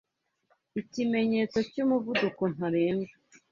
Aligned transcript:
ikimenyetso 0.81 1.57
cy'umuvuduko 1.71 2.41
ntarengwa 2.53 3.13